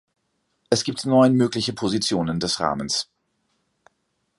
[0.71, 3.07] Es gibt neun mögliche Positionen des Rahmens.